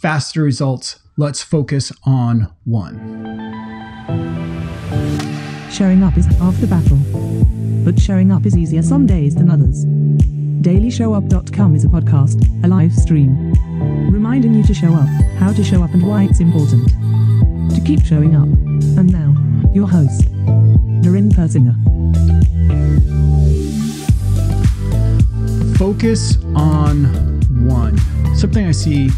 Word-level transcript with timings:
faster 0.00 0.42
results. 0.42 1.00
Let's 1.16 1.42
focus 1.42 1.90
on 2.04 2.52
one. 2.64 2.96
Showing 5.72 6.04
up 6.04 6.16
is 6.16 6.26
half 6.36 6.54
the 6.60 6.68
battle, 6.68 6.98
but 7.84 8.00
showing 8.00 8.30
up 8.30 8.46
is 8.46 8.56
easier 8.56 8.82
some 8.82 9.06
days 9.06 9.34
than 9.34 9.50
others. 9.50 9.84
DailyShowUp.com 10.62 11.74
is 11.74 11.84
a 11.84 11.88
podcast, 11.88 12.64
a 12.64 12.68
live 12.68 12.94
stream, 12.94 13.52
reminding 14.10 14.54
you 14.54 14.62
to 14.64 14.74
show 14.74 14.92
up, 14.94 15.08
how 15.38 15.52
to 15.52 15.64
show 15.64 15.82
up, 15.82 15.92
and 15.92 16.06
why 16.06 16.24
it's 16.24 16.40
important 16.40 16.88
to 17.74 17.80
keep 17.84 18.04
showing 18.04 18.36
up. 18.36 18.48
And 18.98 19.12
now, 19.12 19.34
your 19.72 19.88
host, 19.88 20.22
Doreen 21.02 21.30
Persinger. 21.30 21.74
Focus 25.76 26.36
on 26.54 27.04
one. 27.66 27.98
Something 28.36 28.66
I 28.66 28.72
see 28.72 29.10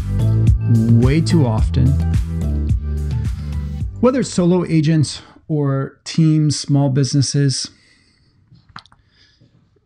way 1.01 1.21
too 1.21 1.45
often. 1.45 1.87
Whether 3.99 4.21
it's 4.21 4.33
solo 4.33 4.65
agents 4.65 5.21
or 5.47 5.99
teams, 6.03 6.59
small 6.59 6.89
businesses, 6.89 7.69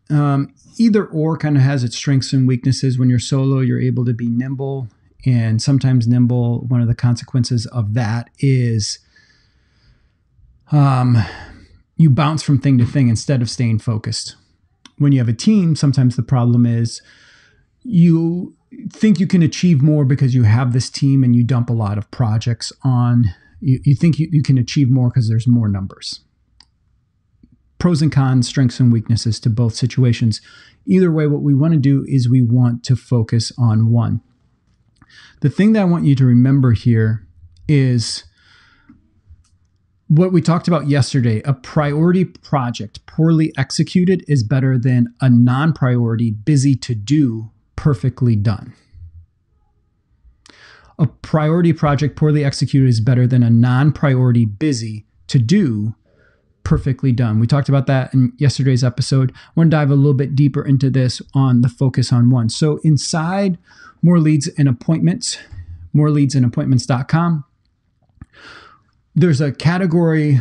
um, 0.09 0.53
either 0.77 1.05
or 1.05 1.37
kind 1.37 1.57
of 1.57 1.63
has 1.63 1.83
its 1.83 1.95
strengths 1.95 2.33
and 2.33 2.47
weaknesses. 2.47 2.99
When 2.99 3.09
you're 3.09 3.19
solo, 3.19 3.59
you're 3.59 3.81
able 3.81 4.05
to 4.05 4.13
be 4.13 4.27
nimble, 4.27 4.87
and 5.25 5.61
sometimes 5.61 6.07
nimble. 6.07 6.61
One 6.67 6.81
of 6.81 6.87
the 6.87 6.95
consequences 6.95 7.65
of 7.67 7.93
that 7.95 8.29
is 8.39 8.99
um, 10.71 11.17
you 11.97 12.09
bounce 12.09 12.43
from 12.43 12.59
thing 12.59 12.77
to 12.77 12.85
thing 12.85 13.07
instead 13.07 13.41
of 13.41 13.49
staying 13.49 13.79
focused. 13.79 14.35
When 14.97 15.11
you 15.11 15.19
have 15.19 15.29
a 15.29 15.33
team, 15.33 15.75
sometimes 15.75 16.15
the 16.15 16.23
problem 16.23 16.65
is 16.65 17.01
you 17.83 18.55
think 18.91 19.19
you 19.19 19.27
can 19.27 19.41
achieve 19.41 19.81
more 19.81 20.05
because 20.05 20.33
you 20.33 20.43
have 20.43 20.73
this 20.73 20.89
team 20.89 21.23
and 21.23 21.35
you 21.35 21.43
dump 21.43 21.69
a 21.69 21.73
lot 21.73 21.97
of 21.97 22.09
projects 22.11 22.71
on. 22.83 23.25
You, 23.59 23.79
you 23.83 23.95
think 23.95 24.19
you, 24.19 24.27
you 24.31 24.43
can 24.43 24.57
achieve 24.57 24.89
more 24.89 25.09
because 25.09 25.29
there's 25.29 25.47
more 25.47 25.67
numbers 25.67 26.21
pros 27.85 28.01
and 28.01 28.11
cons, 28.11 28.47
strengths 28.47 28.79
and 28.79 28.91
weaknesses 28.91 29.39
to 29.39 29.49
both 29.49 29.75
situations. 29.75 30.41
Either 30.87 31.11
way, 31.11 31.27
what 31.27 31.41
we 31.41 31.53
want 31.53 31.73
to 31.73 31.79
do 31.79 32.03
is 32.07 32.29
we 32.29 32.41
want 32.41 32.83
to 32.83 32.95
focus 32.95 33.51
on 33.57 33.91
one. 33.91 34.21
The 35.41 35.49
thing 35.49 35.73
that 35.73 35.81
I 35.81 35.85
want 35.85 36.05
you 36.05 36.15
to 36.15 36.25
remember 36.25 36.71
here 36.71 37.27
is 37.67 38.23
what 40.07 40.31
we 40.31 40.41
talked 40.41 40.67
about 40.67 40.87
yesterday 40.87 41.41
a 41.45 41.53
priority 41.53 42.25
project 42.25 43.05
poorly 43.05 43.53
executed 43.57 44.23
is 44.27 44.43
better 44.43 44.77
than 44.77 45.13
a 45.21 45.29
non 45.29 45.73
priority, 45.73 46.31
busy 46.31 46.75
to 46.75 46.95
do, 46.95 47.51
perfectly 47.75 48.35
done. 48.35 48.73
A 50.97 51.07
priority 51.07 51.73
project 51.73 52.15
poorly 52.15 52.43
executed 52.43 52.87
is 52.87 53.01
better 53.01 53.27
than 53.27 53.43
a 53.43 53.49
non 53.49 53.91
priority, 53.91 54.45
busy 54.45 55.05
to 55.27 55.39
do, 55.39 55.93
perfectly 56.63 57.11
done. 57.11 57.39
We 57.39 57.47
talked 57.47 57.69
about 57.69 57.87
that 57.87 58.13
in 58.13 58.31
yesterday's 58.37 58.83
episode. 58.83 59.31
I 59.35 59.51
want 59.55 59.71
to 59.71 59.77
dive 59.77 59.91
a 59.91 59.95
little 59.95 60.13
bit 60.13 60.35
deeper 60.35 60.65
into 60.65 60.89
this 60.89 61.21
on 61.33 61.61
the 61.61 61.69
focus 61.69 62.13
on 62.13 62.29
one. 62.29 62.49
So 62.49 62.79
inside 62.83 63.57
more 64.01 64.19
leads 64.19 64.47
and 64.57 64.69
appointments, 64.69 65.37
more 65.93 66.09
leads 66.09 66.35
and 66.35 66.45
appointments.com, 66.45 67.43
there's 69.15 69.41
a 69.41 69.51
category 69.51 70.39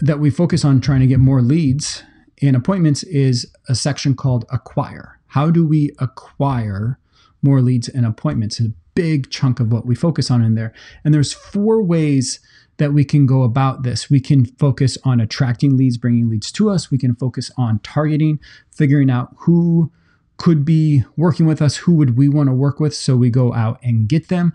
that 0.00 0.18
we 0.18 0.30
focus 0.30 0.64
on 0.64 0.80
trying 0.80 1.00
to 1.00 1.06
get 1.06 1.18
more 1.18 1.42
leads 1.42 2.02
and 2.42 2.54
appointments 2.54 3.02
is 3.04 3.50
a 3.68 3.74
section 3.74 4.14
called 4.14 4.44
acquire. 4.50 5.15
How 5.36 5.50
do 5.50 5.66
we 5.66 5.90
acquire 5.98 6.98
more 7.42 7.60
leads 7.60 7.90
and 7.90 8.06
appointments? 8.06 8.58
It's 8.58 8.70
a 8.70 8.72
big 8.94 9.28
chunk 9.28 9.60
of 9.60 9.70
what 9.70 9.84
we 9.84 9.94
focus 9.94 10.30
on 10.30 10.42
in 10.42 10.54
there. 10.54 10.72
And 11.04 11.12
there's 11.12 11.34
four 11.34 11.82
ways 11.82 12.40
that 12.78 12.94
we 12.94 13.04
can 13.04 13.26
go 13.26 13.42
about 13.42 13.82
this. 13.82 14.08
We 14.08 14.18
can 14.18 14.46
focus 14.46 14.96
on 15.04 15.20
attracting 15.20 15.76
leads, 15.76 15.98
bringing 15.98 16.30
leads 16.30 16.50
to 16.52 16.70
us. 16.70 16.90
We 16.90 16.96
can 16.96 17.14
focus 17.14 17.50
on 17.58 17.80
targeting, 17.80 18.40
figuring 18.70 19.10
out 19.10 19.34
who 19.40 19.92
could 20.38 20.64
be 20.64 21.04
working 21.18 21.44
with 21.44 21.60
us, 21.60 21.76
who 21.76 21.92
would 21.96 22.16
we 22.16 22.30
want 22.30 22.48
to 22.48 22.54
work 22.54 22.80
with, 22.80 22.94
so 22.94 23.14
we 23.14 23.28
go 23.28 23.52
out 23.52 23.78
and 23.82 24.08
get 24.08 24.28
them. 24.28 24.54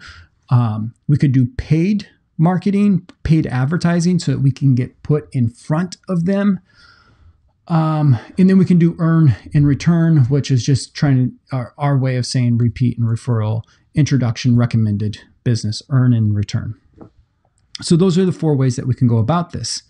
Um, 0.49 0.95
we 1.07 1.15
could 1.15 1.31
do 1.31 1.45
paid 1.45 2.09
marketing, 2.39 3.07
paid 3.21 3.45
advertising, 3.45 4.17
so 4.17 4.31
that 4.31 4.39
we 4.41 4.51
can 4.51 4.73
get 4.73 5.03
put 5.03 5.29
in 5.31 5.47
front 5.47 5.97
of 6.09 6.25
them. 6.25 6.59
Um, 7.67 8.17
and 8.37 8.49
then 8.49 8.57
we 8.57 8.65
can 8.65 8.79
do 8.79 8.95
earn 8.99 9.35
in 9.53 9.65
return, 9.65 10.25
which 10.25 10.51
is 10.51 10.65
just 10.65 10.95
trying 10.95 11.29
to 11.49 11.55
our, 11.55 11.73
our 11.77 11.97
way 11.97 12.17
of 12.17 12.25
saying 12.25 12.57
repeat 12.57 12.97
and 12.97 13.07
referral, 13.07 13.63
introduction, 13.93 14.57
recommended 14.57 15.19
business, 15.43 15.81
earn 15.89 16.13
in 16.13 16.33
return. 16.33 16.75
So 17.81 17.95
those 17.95 18.17
are 18.17 18.25
the 18.25 18.31
four 18.31 18.55
ways 18.55 18.75
that 18.75 18.87
we 18.87 18.93
can 18.93 19.07
go 19.07 19.17
about 19.17 19.51
this. 19.51 19.83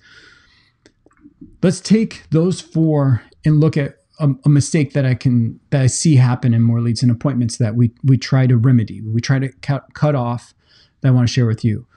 Let's 1.62 1.80
take 1.80 2.24
those 2.32 2.62
four 2.62 3.22
and 3.46 3.60
look 3.60 3.78
at 3.78 3.98
a, 4.20 4.30
a, 4.46 4.50
mistake 4.50 4.94
that 4.94 5.06
I 5.06 5.16
can 5.16 5.60
that 5.72 5.82
I 5.82 5.88
see 5.88 6.16
happen 6.16 6.54
in 6.54 6.62
more 6.62 6.82
leads 6.82 7.02
and 7.02 7.12
appointments 7.12 7.58
that 7.58 7.76
we 7.76 7.92
we 8.04 8.18
try 8.18 8.48
to 8.48 8.58
remedy. 8.58 9.02
We 9.02 9.22
try 9.22 9.40
to 9.40 9.50
cut 9.62 9.94
cut 9.94 10.16
off 10.16 10.54
that 11.02 11.10
I 11.10 11.12
want 11.12 11.28
to 11.28 11.34
share 11.34 11.48
with 11.48 11.66
you. 11.66 11.88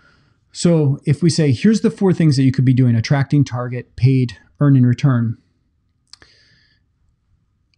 So 0.53 0.99
if 1.05 1.23
we 1.23 1.31
say 1.31 1.53
here's 1.53 1.83
the 1.83 1.91
four 1.91 2.13
things 2.13 2.37
that 2.37 2.45
you 2.45 2.53
could 2.53 2.65
be 2.65 2.75
doing: 2.75 2.95
attracting, 2.95 3.45
target, 3.45 3.95
paid, 3.97 4.39
earn 4.61 4.77
in 4.77 4.87
return. 4.87 5.37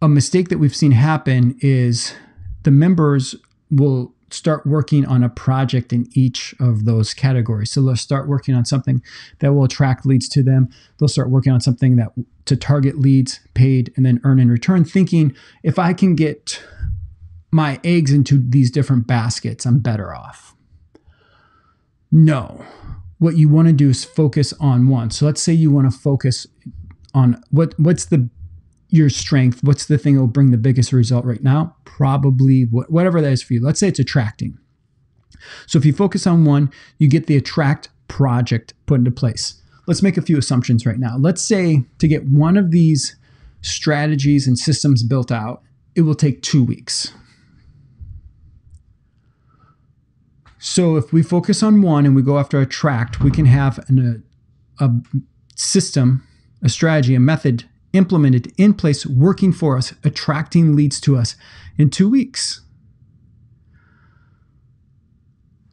A 0.01 0.07
mistake 0.07 0.49
that 0.49 0.59
we've 0.59 0.75
seen 0.75 0.91
happen 0.91 1.57
is 1.59 2.13
the 2.63 2.71
members 2.71 3.35
will 3.71 4.13
start 4.29 4.65
working 4.65 5.05
on 5.05 5.23
a 5.23 5.29
project 5.29 5.93
in 5.93 6.07
each 6.11 6.53
of 6.59 6.85
those 6.85 7.13
categories. 7.13 7.71
So 7.71 7.81
they'll 7.81 7.95
start 7.95 8.27
working 8.27 8.53
on 8.53 8.65
something 8.65 9.01
that 9.39 9.53
will 9.53 9.63
attract 9.63 10.05
leads 10.05 10.27
to 10.29 10.43
them. 10.43 10.69
They'll 10.99 11.07
start 11.07 11.29
working 11.29 11.53
on 11.53 11.61
something 11.61 11.95
that 11.95 12.09
to 12.45 12.55
target 12.55 12.97
leads, 12.97 13.39
paid, 13.53 13.93
and 13.95 14.05
then 14.05 14.19
earn 14.23 14.39
in 14.39 14.49
return, 14.49 14.83
thinking 14.83 15.35
if 15.63 15.79
I 15.79 15.93
can 15.93 16.15
get 16.15 16.61
my 17.51 17.79
eggs 17.83 18.11
into 18.11 18.37
these 18.37 18.69
different 18.69 19.07
baskets, 19.07 19.65
I'm 19.65 19.79
better 19.79 20.13
off. 20.13 20.55
No. 22.11 22.63
What 23.19 23.37
you 23.37 23.49
want 23.49 23.67
to 23.67 23.73
do 23.73 23.89
is 23.89 24.05
focus 24.05 24.53
on 24.59 24.87
one. 24.87 25.09
So 25.11 25.25
let's 25.25 25.41
say 25.41 25.53
you 25.53 25.71
want 25.71 25.91
to 25.91 25.97
focus 25.97 26.45
on 27.13 27.41
what 27.49 27.73
what's 27.79 28.05
the 28.05 28.29
your 28.89 29.09
strength, 29.09 29.63
what's 29.63 29.85
the 29.85 29.97
thing 29.97 30.15
that 30.15 30.21
will 30.21 30.27
bring 30.27 30.51
the 30.51 30.57
biggest 30.57 30.93
result 30.93 31.25
right 31.25 31.43
now? 31.43 31.75
Probably 31.85 32.63
whatever 32.63 33.21
that 33.21 33.31
is 33.31 33.43
for 33.43 33.53
you. 33.53 33.63
Let's 33.63 33.79
say 33.79 33.87
it's 33.87 33.99
attracting. 33.99 34.57
So 35.65 35.77
if 35.77 35.85
you 35.85 35.93
focus 35.93 36.25
on 36.25 36.45
one, 36.45 36.71
you 36.97 37.09
get 37.09 37.27
the 37.27 37.37
attract 37.37 37.89
project 38.07 38.73
put 38.85 38.99
into 38.99 39.11
place. 39.11 39.61
Let's 39.87 40.03
make 40.03 40.17
a 40.17 40.21
few 40.21 40.37
assumptions 40.37 40.85
right 40.85 40.99
now. 40.99 41.17
Let's 41.17 41.41
say 41.41 41.83
to 41.99 42.07
get 42.07 42.27
one 42.27 42.57
of 42.57 42.71
these 42.71 43.15
strategies 43.61 44.47
and 44.47 44.57
systems 44.57 45.03
built 45.03 45.31
out, 45.31 45.61
it 45.95 46.01
will 46.01 46.15
take 46.15 46.41
two 46.41 46.63
weeks. 46.63 47.13
So 50.59 50.95
if 50.95 51.13
we 51.13 51.23
focus 51.23 51.61
on 51.63 51.81
one 51.81 52.05
and 52.05 52.15
we 52.15 52.21
go 52.21 52.39
after 52.39 52.59
attract, 52.59 53.21
we 53.21 53.31
can 53.31 53.45
have 53.45 53.79
an, 53.89 54.23
a, 54.79 54.85
a 54.85 54.91
system, 55.55 56.27
a 56.63 56.69
strategy, 56.69 57.15
a 57.15 57.19
method 57.19 57.65
implemented 57.97 58.53
in 58.57 58.73
place, 58.73 59.05
working 59.05 59.51
for 59.51 59.75
us, 59.75 59.93
attracting 60.03 60.75
leads 60.75 61.01
to 61.01 61.17
us 61.17 61.35
in 61.77 61.89
two 61.89 62.09
weeks. 62.09 62.61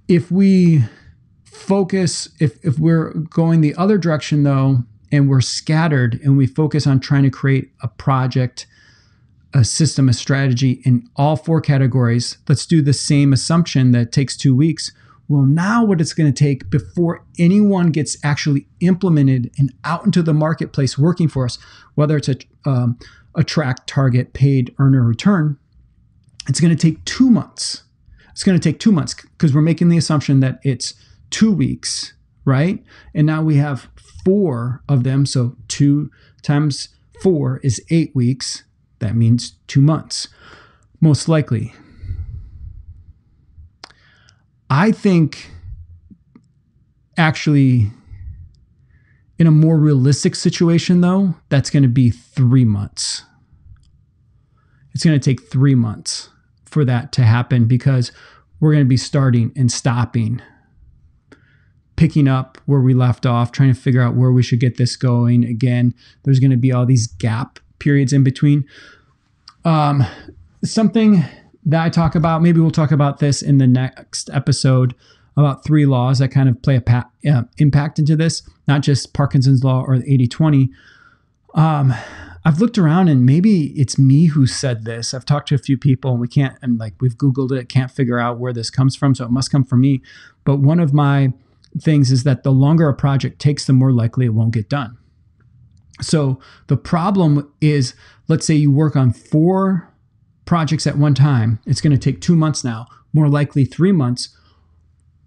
If 0.09 0.31
we 0.31 0.85
focus, 1.45 2.29
if, 2.41 2.63
if 2.65 2.79
we're 2.79 3.13
going 3.13 3.61
the 3.61 3.75
other 3.77 3.99
direction 3.99 4.43
though, 4.43 4.85
and 5.13 5.29
we're 5.29 5.41
scattered 5.41 6.21
and 6.25 6.37
we 6.37 6.47
focus 6.47 6.87
on 6.87 6.99
trying 6.99 7.23
to 7.23 7.31
create 7.31 7.71
a 7.83 7.89
project, 7.89 8.67
a 9.55 9.65
system, 9.65 10.09
a 10.09 10.13
strategy 10.13 10.83
in 10.85 11.09
all 11.15 11.37
four 11.37 11.61
categories, 11.61 12.39
let's 12.49 12.67
do 12.67 12.83
the 12.83 12.93
same 12.93 13.33
assumption 13.33 13.93
that 13.93 14.11
takes 14.11 14.37
two 14.37 14.57
weeks 14.57 14.91
well, 15.29 15.43
now 15.43 15.85
what 15.85 16.01
it's 16.01 16.13
going 16.13 16.31
to 16.33 16.45
take 16.45 16.69
before 16.69 17.25
anyone 17.39 17.91
gets 17.91 18.17
actually 18.23 18.67
implemented 18.81 19.51
and 19.59 19.73
out 19.85 20.05
into 20.05 20.23
the 20.23 20.35
marketplace 20.35 20.99
working 20.99 21.29
for 21.29 21.45
us, 21.47 21.59
whether 21.95 22.17
it's 22.17 22.29
a 22.29 22.37
um, 22.67 22.99
attract, 23.35 23.89
target, 23.89 24.33
paid, 24.35 24.75
earner, 24.79 25.03
return, 25.03 25.59
it's 26.49 26.61
going 26.61 26.75
to 26.75 26.81
take 26.91 27.05
two 27.05 27.31
months. 27.31 27.85
It's 28.33 28.43
going 28.43 28.59
to 28.59 28.63
take 28.63 28.81
two 28.81 28.93
months 28.93 29.15
because 29.15 29.55
we're 29.55 29.63
making 29.63 29.89
the 29.89 29.97
assumption 29.97 30.41
that 30.41 30.61
it's 30.63 30.95
two 31.31 31.53
weeks, 31.53 32.13
right? 32.45 32.83
And 33.15 33.27
now 33.27 33.43
we 33.43 33.57
have 33.57 33.89
four 34.25 34.83
of 34.89 35.05
them. 35.05 35.25
So 35.25 35.57
two 35.69 36.11
times 36.43 36.89
four 37.23 37.61
is 37.63 37.83
eight 37.91 38.15
weeks. 38.15 38.65
That 38.99 39.17
means 39.17 39.55
two 39.69 39.81
months, 39.81 40.29
most 41.01 41.29
likely. 41.29 41.73
I 44.77 44.91
think 44.91 45.53
actually 47.17 47.93
in 49.39 49.47
a 49.47 49.53
more 49.53 49.79
realistic 49.79 50.35
situation 50.35 51.01
though, 51.01 51.37
that's 51.49 51.71
going 51.71 51.85
to 51.85 51.89
be 51.89 52.11
3 52.11 52.65
months. 52.65 53.23
It's 54.93 55.05
going 55.05 55.19
to 55.19 55.25
take 55.25 55.49
3 55.49 55.77
months 55.77 56.31
for 56.65 56.85
that 56.87 57.13
to 57.13 57.23
happen 57.23 57.67
because 57.67 58.11
we're 58.59 58.73
going 58.73 58.85
to 58.85 58.89
be 58.89 58.97
starting 58.97 59.53
and 59.55 59.71
stopping, 59.71 60.43
picking 61.95 62.27
up 62.27 62.59
where 62.67 62.81
we 62.81 62.95
left 62.95 63.27
off, 63.27 63.53
trying 63.53 63.73
to 63.73 63.81
figure 63.81 64.03
out 64.03 64.17
where 64.17 64.33
we 64.33 64.43
should 64.43 64.59
get 64.59 64.77
this 64.77 64.97
going. 64.97 65.45
Again, 65.45 65.95
there's 66.25 66.41
going 66.41 66.51
to 66.51 66.57
be 66.57 66.73
all 66.73 66.85
these 66.85 67.07
gap 67.07 67.61
periods 67.79 68.13
in 68.13 68.25
between. 68.25 68.65
Um, 69.65 70.05
something 70.65 71.25
that 71.67 71.83
I 71.83 71.89
talk 71.89 72.15
about, 72.15 72.43
maybe 72.43 72.61
we'll 72.61 72.71
talk 72.71 72.93
about 72.93 73.19
this 73.19 73.43
in 73.43 73.59
the 73.59 73.67
next 73.67 74.31
episode 74.33 74.95
about 75.37 75.65
three 75.65 75.87
laws 75.87 76.19
that 76.21 76.29
kind 76.29 76.49
of 76.49 76.61
play 76.63 76.77
a 76.77 76.81
pa- 76.81 77.11
uh, 77.29 77.43
impact 77.59 77.99
into 77.99 78.17
this, 78.17 78.43
not 78.69 78.83
just 78.83 79.15
Parkinson's 79.15 79.65
law 79.65 79.83
or 79.83 79.99
the 79.99 80.13
80 80.13 80.29
20. 80.29 80.71
Um, 81.55 81.95
I've 82.45 82.61
looked 82.61 82.79
around 82.79 83.09
and 83.09 83.25
maybe 83.25 83.73
it's 83.79 83.99
me 83.99 84.27
who 84.27 84.47
said 84.47 84.85
this. 84.85 85.15
I've 85.15 85.25
talked 85.25 85.49
to 85.49 85.55
a 85.55 85.59
few 85.59 85.79
people 85.79 86.13
and 86.13 86.21
we 86.21 86.29
can't, 86.29 86.57
and 86.63 86.79
like 86.79 86.95
we've 87.01 87.17
Googled 87.17 87.53
it, 87.53 87.69
can't 87.69 87.91
figure 87.91 88.19
out 88.19 88.39
where 88.39 88.53
this 88.53 88.71
comes 88.71 88.95
from. 88.95 89.15
So 89.15 89.25
it 89.25 89.31
must 89.31 89.51
come 89.51 89.65
from 89.65 89.81
me. 89.81 90.03
But 90.45 90.59
one 90.59 90.79
of 90.79 90.93
my 90.93 91.33
things 91.81 92.13
is 92.13 92.25
that 92.25 92.43
the 92.43 92.53
longer 92.53 92.89
a 92.89 92.95
project 92.95 93.41
takes, 93.41 93.65
the 93.65 93.73
more 93.73 93.93
likely 93.93 94.27
it 94.27 94.35
won't 94.35 94.53
get 94.53 94.69
done. 94.69 94.99
So 96.03 96.39
the 96.67 96.77
problem 96.77 97.51
is, 97.61 97.95
let's 98.29 98.47
say 98.47 98.55
you 98.55 98.71
work 98.71 98.95
on 98.95 99.13
four 99.13 99.94
projects 100.45 100.87
at 100.87 100.99
one 100.99 101.15
time. 101.15 101.61
It's 101.67 101.81
going 101.81 101.97
to 101.97 101.99
take 101.99 102.21
two 102.21 102.37
months 102.37 102.65
now, 102.65 102.87
more 103.13 103.29
likely 103.29 103.65
three 103.65 103.93
months. 103.93 104.37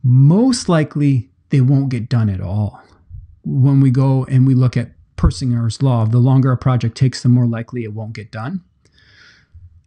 Most 0.04 0.70
likely 0.70 1.30
they 1.50 1.62
won't 1.62 1.90
get 1.90 2.10
done 2.10 2.30
at 2.30 2.42
all. 2.42 2.82
When 3.44 3.80
we 3.80 3.92
go 3.92 4.26
and 4.26 4.46
we 4.46 4.54
look 4.54 4.76
at 4.78 4.92
Persinger's 5.16 5.82
law 5.82 6.06
the 6.06 6.20
longer 6.20 6.52
a 6.52 6.58
project 6.58 6.96
takes, 6.96 7.24
the 7.24 7.30
more 7.30 7.48
likely 7.48 7.84
it 7.84 7.94
won't 7.94 8.14
get 8.14 8.32
done. 8.32 8.64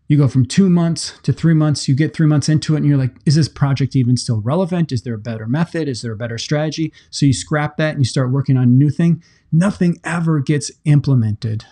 You 0.09 0.17
go 0.17 0.27
from 0.27 0.45
two 0.45 0.69
months 0.69 1.21
to 1.23 1.33
three 1.33 1.55
months, 1.55 1.87
you 1.87 1.95
get 1.95 2.13
three 2.13 2.27
months 2.27 2.49
into 2.49 2.75
it, 2.75 2.79
and 2.79 2.87
you're 2.87 2.99
like, 2.99 3.15
is 3.27 3.37
this 3.37 3.49
project 3.49 3.95
even 3.95 4.17
still 4.17 4.41
relevant? 4.41 4.91
Is 4.91 5.03
there 5.03 5.15
a 5.15 5.19
better 5.19 5.47
method? 5.47 5.89
Is 5.89 6.03
there 6.03 6.11
a 6.11 6.17
better 6.17 6.37
strategy? 6.37 6.93
So 7.11 7.27
you 7.27 7.33
scrap 7.33 7.77
that 7.77 7.91
and 7.91 8.01
you 8.01 8.05
start 8.05 8.33
working 8.33 8.57
on 8.57 8.65
a 8.65 8.67
new 8.67 8.91
thing. 8.91 9.23
Nothing 9.53 10.01
ever 10.03 10.41
gets 10.41 10.73
implemented 10.85 11.65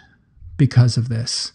because 0.57 0.97
of 0.97 1.09
this. 1.09 1.53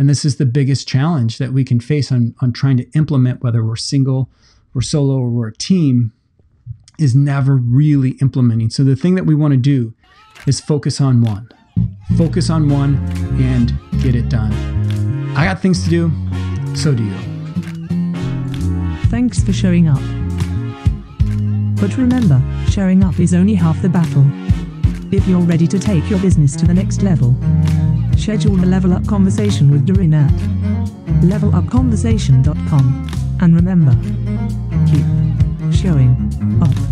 And 0.00 0.08
this 0.08 0.24
is 0.24 0.36
the 0.36 0.46
biggest 0.46 0.88
challenge 0.88 1.36
that 1.36 1.52
we 1.52 1.62
can 1.62 1.78
face 1.78 2.10
on, 2.10 2.34
on 2.40 2.54
trying 2.54 2.78
to 2.78 2.90
implement, 2.92 3.42
whether 3.42 3.62
we're 3.62 3.76
single, 3.76 4.30
we're 4.72 4.80
solo, 4.80 5.18
or 5.18 5.28
we're 5.28 5.48
a 5.48 5.54
team, 5.54 6.14
is 6.98 7.14
never 7.14 7.54
really 7.54 8.12
implementing. 8.22 8.70
So 8.70 8.82
the 8.82 8.96
thing 8.96 9.14
that 9.16 9.26
we 9.26 9.34
want 9.34 9.52
to 9.52 9.58
do 9.58 9.92
is 10.46 10.58
focus 10.58 11.02
on 11.02 11.20
one. 11.20 11.50
Focus 12.16 12.48
on 12.48 12.70
one 12.70 12.94
and 13.42 13.74
get 14.02 14.14
it 14.14 14.30
done. 14.30 14.54
I 15.36 15.44
got 15.44 15.60
things 15.60 15.84
to 15.84 15.90
do, 15.90 16.10
so 16.74 16.94
do 16.94 17.04
you. 17.04 17.16
Thanks 19.08 19.42
for 19.42 19.52
showing 19.52 19.86
up. 19.86 20.00
But 21.78 21.98
remember, 21.98 22.42
showing 22.70 23.04
up 23.04 23.20
is 23.20 23.34
only 23.34 23.54
half 23.54 23.82
the 23.82 23.90
battle. 23.90 24.24
If 25.14 25.28
you're 25.28 25.40
ready 25.40 25.66
to 25.66 25.78
take 25.78 26.08
your 26.08 26.20
business 26.20 26.56
to 26.56 26.66
the 26.66 26.72
next 26.72 27.02
level, 27.02 27.36
schedule 28.20 28.54
the 28.54 28.66
Level 28.66 28.92
Up 28.92 29.06
conversation 29.06 29.70
with 29.70 29.86
Doreen 29.86 30.12
at 30.12 30.30
levelupconversation.com. 31.22 33.08
And 33.40 33.54
remember, 33.54 33.96
keep 34.90 35.06
showing 35.74 36.14
up. 36.62 36.89